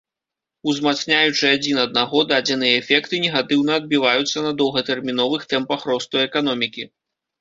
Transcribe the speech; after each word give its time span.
Узмацняючы 0.71 1.45
адзін 1.55 1.77
аднаго, 1.81 2.23
дадзеныя 2.31 2.79
эфекты 2.79 3.19
негатыўна 3.25 3.77
адбіваюцца 3.83 4.37
на 4.49 4.55
доўгатэрміновых 4.63 5.49
тэмпах 5.53 5.85
росту 5.91 6.23
эканомікі. 6.27 6.83